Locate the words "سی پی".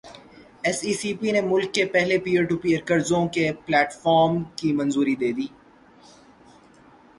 0.99-1.29